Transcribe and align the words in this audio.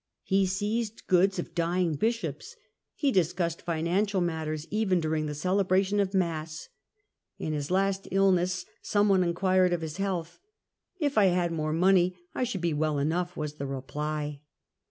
He 0.23 0.47
seized 0.47 1.05
goods 1.05 1.37
of 1.37 1.53
dying 1.53 1.93
Bishops, 1.93 2.55
he 2.95 3.11
discussed 3.11 3.61
financial 3.61 4.19
matters 4.19 4.65
even 4.71 4.99
during 4.99 5.27
the 5.27 5.35
celebration 5.35 5.99
of 5.99 6.15
Mass. 6.15 6.69
In 7.37 7.53
his 7.53 7.69
last 7.69 8.07
illness 8.09 8.65
some 8.81 9.09
one 9.09 9.21
inquired 9.23 9.73
of 9.73 9.81
his 9.81 9.97
health." 9.97 10.39
If 10.99 11.19
I 11.19 11.25
had 11.25 11.51
more 11.51 11.71
money 11.71 12.17
I 12.33 12.45
should 12.45 12.61
be 12.61 12.73
well 12.73 12.97
enough," 12.97 13.37
was 13.37 13.57
the 13.57 13.67
reply. 13.67 14.41